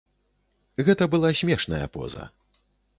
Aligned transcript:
Гэта 0.89 1.03
была 1.13 1.33
смешная 1.43 1.85
поза. 1.99 2.23